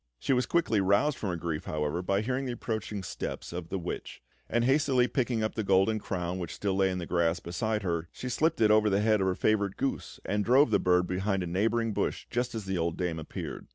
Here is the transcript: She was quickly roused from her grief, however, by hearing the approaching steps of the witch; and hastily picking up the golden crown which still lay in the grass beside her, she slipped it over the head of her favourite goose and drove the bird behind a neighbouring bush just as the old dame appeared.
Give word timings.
She 0.17 0.33
was 0.33 0.47
quickly 0.47 0.81
roused 0.81 1.15
from 1.19 1.29
her 1.29 1.35
grief, 1.35 1.65
however, 1.65 2.01
by 2.01 2.21
hearing 2.21 2.45
the 2.45 2.53
approaching 2.53 3.03
steps 3.03 3.53
of 3.53 3.69
the 3.69 3.77
witch; 3.77 4.19
and 4.49 4.65
hastily 4.65 5.07
picking 5.07 5.43
up 5.43 5.53
the 5.53 5.63
golden 5.63 5.99
crown 5.99 6.39
which 6.39 6.55
still 6.55 6.73
lay 6.73 6.89
in 6.89 6.97
the 6.97 7.05
grass 7.05 7.39
beside 7.39 7.83
her, 7.83 8.09
she 8.11 8.27
slipped 8.27 8.61
it 8.61 8.71
over 8.71 8.89
the 8.89 9.01
head 9.01 9.21
of 9.21 9.27
her 9.27 9.35
favourite 9.35 9.77
goose 9.77 10.19
and 10.25 10.43
drove 10.43 10.71
the 10.71 10.79
bird 10.79 11.05
behind 11.05 11.43
a 11.43 11.45
neighbouring 11.45 11.93
bush 11.93 12.25
just 12.31 12.55
as 12.55 12.65
the 12.65 12.79
old 12.79 12.97
dame 12.97 13.19
appeared. 13.19 13.67